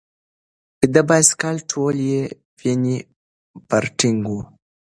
[0.93, 2.21] د بایسکل ډول یې
[2.57, 2.95] پیني
[3.67, 4.33] فارټېنګ و.